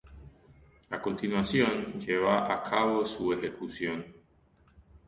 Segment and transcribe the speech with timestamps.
[0.95, 4.03] A continuación, lleva a cabo su ejecución.